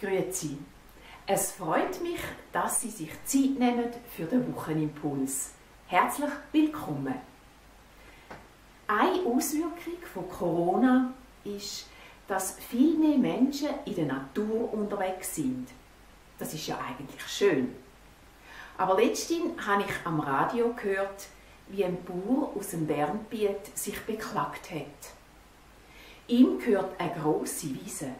Grüezi. 0.00 0.56
Es 1.26 1.52
freut 1.52 2.00
mich, 2.00 2.20
dass 2.52 2.80
Sie 2.80 2.88
sich 2.88 3.10
Zeit 3.26 3.58
nehmen 3.58 3.84
für 4.16 4.24
den 4.24 4.54
Wochenimpuls. 4.54 5.50
Herzlich 5.88 6.30
willkommen. 6.52 7.16
Eine 8.86 9.26
Auswirkung 9.26 10.00
von 10.12 10.26
Corona 10.30 11.12
ist, 11.44 11.86
dass 12.26 12.56
viel 12.58 12.96
mehr 12.96 13.18
Menschen 13.18 13.68
in 13.84 13.94
der 13.94 14.06
Natur 14.06 14.72
unterwegs 14.72 15.34
sind. 15.34 15.68
Das 16.38 16.54
ist 16.54 16.66
ja 16.66 16.78
eigentlich 16.78 17.22
schön. 17.28 17.74
Aber 18.78 18.98
letztens 18.98 19.66
habe 19.66 19.82
ich 19.82 20.06
am 20.06 20.20
Radio 20.20 20.72
gehört, 20.72 21.26
wie 21.68 21.84
ein 21.84 21.98
Bauer 22.04 22.56
aus 22.56 22.70
dem 22.70 22.86
Bernbiet 22.86 23.76
sich 23.76 24.00
beklagt 24.06 24.70
hat. 24.70 25.12
Ihm 26.26 26.58
gehört 26.58 26.98
eine 26.98 27.12
große 27.20 27.66
Wiese, 27.74 28.12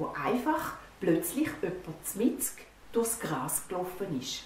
wo 0.00 0.12
einfach 0.14 0.72
plötzlich 0.98 1.48
jemand 1.62 2.16
mitzig 2.16 2.66
durchs 2.90 3.20
Gras 3.20 3.68
gelaufen 3.68 4.18
ist. 4.18 4.44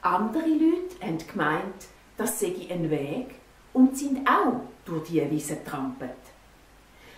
Andere 0.00 0.46
Leute 0.46 1.04
haben 1.04 1.18
gemeint, 1.18 1.86
das 2.16 2.38
sei 2.38 2.54
ein 2.70 2.88
Weg 2.88 3.34
und 3.72 3.98
sind 3.98 4.26
auch 4.28 4.60
durch 4.84 5.08
diese 5.08 5.28
Wiese 5.30 5.56
getrampelt. 5.56 6.12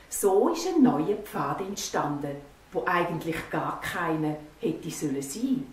So 0.09 0.49
ist 0.49 0.67
ein 0.67 0.83
neuer 0.83 1.17
Pfad 1.17 1.61
entstanden, 1.61 2.37
wo 2.73 2.85
eigentlich 2.87 3.51
gar 3.51 3.81
keine 3.83 4.39
hätte 4.59 4.91
sollen 4.91 5.23
sein, 5.23 5.67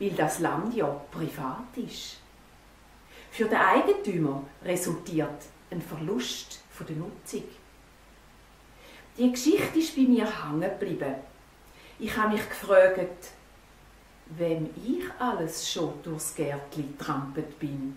weil 0.00 0.10
das 0.10 0.40
Land 0.40 0.74
ja 0.74 0.86
privat 1.12 1.76
ist. 1.76 2.18
Für 3.30 3.44
den 3.44 3.58
Eigentümer 3.58 4.42
resultiert 4.64 5.46
ein 5.70 5.80
Verlust 5.80 6.62
von 6.70 6.86
der 6.86 6.96
Nutzung. 6.96 7.44
Die 9.16 9.30
Geschichte 9.30 9.78
ist 9.78 9.96
bei 9.96 10.02
mir 10.02 10.26
hängen 10.26 10.60
geblieben. 10.60 11.14
Ich 11.98 12.16
habe 12.16 12.34
mich 12.34 12.48
gefragt, 12.48 13.28
wem 14.26 14.70
ich 14.76 15.04
alles 15.18 15.70
schon 15.70 16.02
durchs 16.02 16.34
Gärtli 16.34 16.94
trampelt 16.96 17.58
bin 17.58 17.96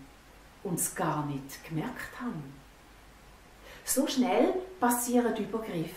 und 0.64 0.80
es 0.80 0.94
gar 0.95 1.25
nicht 1.25 1.64
gemerkt 1.67 2.19
habe. 2.19 2.34
So 3.86 4.08
schnell 4.08 4.53
passieren 4.80 5.36
Übergriffe 5.36 5.94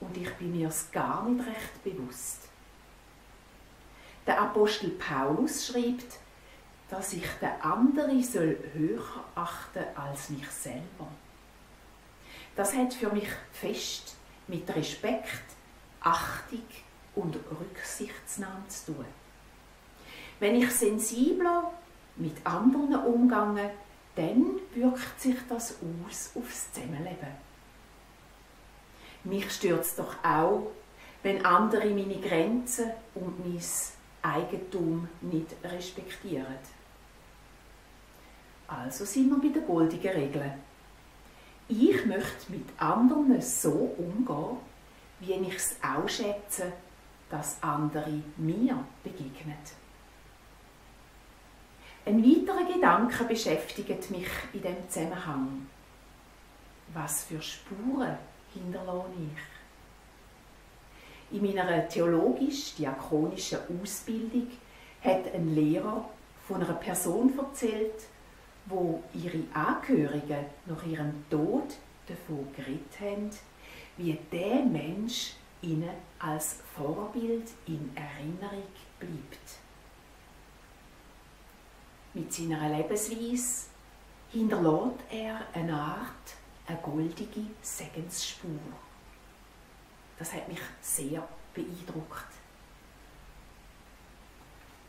und 0.00 0.16
ich 0.16 0.32
bin 0.34 0.52
mir 0.52 0.68
es 0.68 0.90
gar 0.90 1.26
nicht 1.28 1.46
recht 1.46 1.82
bewusst. 1.82 2.48
Der 4.26 4.40
Apostel 4.40 4.90
Paulus 4.90 5.66
schreibt, 5.66 6.18
dass 6.90 7.12
ich 7.12 7.26
den 7.40 7.60
anderen 7.62 8.22
soll 8.22 8.58
höher 8.74 9.24
achten 9.34 9.84
als 9.94 10.30
mich 10.30 10.48
selber. 10.50 11.08
Das 12.54 12.74
hat 12.74 12.94
für 12.94 13.10
mich 13.10 13.28
fest 13.52 14.15
mit 14.48 14.74
Respekt, 14.74 15.44
Achtung 16.00 16.62
und 17.14 17.36
Rücksichtsnahme 17.36 18.68
zu 18.68 18.92
tun. 18.92 19.04
Wenn 20.38 20.56
ich 20.56 20.70
sensibler 20.70 21.72
mit 22.16 22.34
anderen 22.44 22.96
umgehe, 22.96 23.70
dann 24.14 24.60
wirkt 24.74 25.20
sich 25.20 25.36
das 25.48 25.74
aus 25.74 26.30
aufs 26.34 26.72
Zusammenleben. 26.72 27.46
Mich 29.24 29.46
es 29.62 29.96
doch 29.96 30.14
auch, 30.22 30.70
wenn 31.22 31.44
andere 31.44 31.90
meine 31.90 32.20
Grenzen 32.20 32.90
und 33.14 33.44
mein 33.44 33.60
Eigentum 34.22 35.08
nicht 35.20 35.48
respektieren. 35.64 36.46
Also 38.68 39.04
sind 39.04 39.30
wir 39.30 39.38
bei 39.38 39.54
der 39.54 39.62
goldigen 39.62 40.12
Regel. 40.12 40.52
Ich 41.68 42.06
möchte 42.06 42.52
mit 42.52 42.68
anderen 42.78 43.40
so 43.40 43.92
umgehen, 43.98 44.58
wie 45.18 45.32
ich 45.32 45.56
es 45.56 45.76
auch 45.82 46.08
schätze, 46.08 46.72
dass 47.28 47.60
andere 47.60 48.22
mir 48.36 48.84
begegnen. 49.02 49.56
Ein 52.04 52.22
weiterer 52.22 52.72
Gedanke 52.72 53.24
beschäftigt 53.24 54.10
mich 54.12 54.28
in 54.52 54.62
dem 54.62 54.88
Zusammenhang. 54.88 55.66
Was 56.94 57.24
für 57.24 57.42
Spuren 57.42 58.16
hinterlasse 58.54 59.08
ich? 61.32 61.36
In 61.36 61.42
meiner 61.44 61.88
theologisch-diakonischen 61.88 63.58
Ausbildung 63.82 64.52
hat 65.02 65.34
ein 65.34 65.52
Lehrer 65.52 66.08
von 66.46 66.62
einer 66.62 66.74
Person 66.74 67.36
erzählt, 67.36 68.04
wo 68.66 69.02
ihre 69.14 69.42
Angehörigen 69.52 70.46
nach 70.66 70.84
ihrem 70.84 71.24
Tod 71.30 71.74
davon 72.06 72.46
geredet 72.54 73.00
haben, 73.00 73.30
wie 73.96 74.18
der 74.30 74.64
Mensch 74.64 75.34
ihnen 75.62 75.90
als 76.18 76.58
Vorbild 76.74 77.48
in 77.66 77.90
Erinnerung 77.94 78.66
bleibt. 78.98 79.58
Mit 82.14 82.32
seiner 82.32 82.68
Lebensweise 82.76 83.66
hinterlässt 84.30 85.00
er 85.10 85.40
eine 85.52 85.74
Art, 85.74 86.34
eine 86.66 86.78
goldige 86.78 87.42
Segensspur. 87.62 88.50
Das 90.18 90.32
hat 90.32 90.48
mich 90.48 90.60
sehr 90.80 91.26
beeindruckt. 91.54 92.32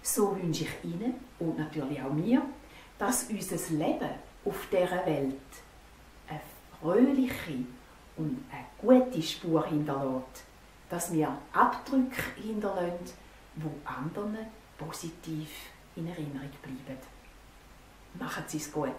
So 0.02 0.36
wünsche 0.38 0.64
ich 0.64 0.84
Ihnen 0.84 1.16
und 1.38 1.58
natürlich 1.58 2.02
auch 2.02 2.14
mir, 2.14 2.42
dass 2.98 3.26
unser 3.30 3.76
Leben 3.76 4.10
auf 4.46 4.68
dieser 4.72 5.06
Welt 5.06 5.36
eine 6.28 6.42
fröhliche 6.80 7.66
und 8.18 8.44
eine 8.52 8.66
gute 8.82 9.22
Spur 9.22 9.66
hinterlässt, 9.68 10.44
dass 10.90 11.12
wir 11.12 11.38
Abdrücke 11.54 12.22
hinterlassen, 12.42 13.14
wo 13.56 13.70
anderen 13.86 14.38
positiv 14.78 15.50
in 15.96 16.08
Erinnerung 16.08 16.50
bleiben. 16.62 17.00
Machen 18.20 18.44
Sie 18.48 18.58
es 18.58 18.72
gut. 18.72 18.92